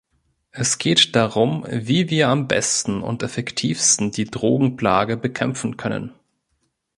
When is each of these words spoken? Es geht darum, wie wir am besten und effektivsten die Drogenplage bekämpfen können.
Es 0.49 0.79
geht 0.79 1.15
darum, 1.15 1.63
wie 1.69 2.09
wir 2.09 2.29
am 2.29 2.47
besten 2.47 3.03
und 3.03 3.21
effektivsten 3.21 4.09
die 4.09 4.25
Drogenplage 4.25 5.15
bekämpfen 5.15 5.77
können. 5.77 6.11